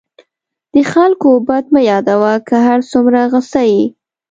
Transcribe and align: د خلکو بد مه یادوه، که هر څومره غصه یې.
د 0.73 0.75
خلکو 0.91 1.29
بد 1.47 1.65
مه 1.73 1.81
یادوه، 1.89 2.33
که 2.47 2.55
هر 2.67 2.79
څومره 2.91 3.19
غصه 3.31 3.61
یې. 3.71 3.83